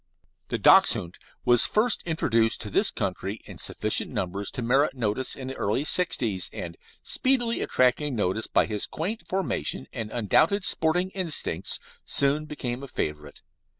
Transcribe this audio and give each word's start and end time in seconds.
The 0.47 0.57
Dachshund 0.57 1.19
was 1.45 1.67
first 1.67 2.01
introduced 2.07 2.59
to 2.61 2.71
this 2.71 2.89
country 2.89 3.39
in 3.45 3.59
sufficient 3.59 4.09
numbers 4.11 4.49
to 4.53 4.63
merit 4.63 4.95
notice 4.95 5.35
in 5.35 5.47
the 5.47 5.53
early 5.57 5.83
'sixties, 5.83 6.49
and, 6.51 6.75
speedily 7.03 7.61
attracting 7.61 8.15
notice 8.15 8.47
by 8.47 8.65
his 8.65 8.87
quaint 8.87 9.27
formation 9.27 9.85
and 9.93 10.09
undoubted 10.09 10.65
sporting 10.65 11.11
instincts, 11.11 11.79
soon 12.03 12.47
became 12.47 12.81
a 12.81 12.87
favourite. 12.87 13.41